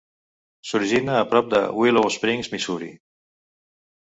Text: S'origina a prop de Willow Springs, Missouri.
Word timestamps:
S'origina 0.69 1.13
a 1.17 1.27
prop 1.33 1.51
de 1.51 1.59
Willow 1.83 2.09
Springs, 2.17 2.51
Missouri. 2.57 2.89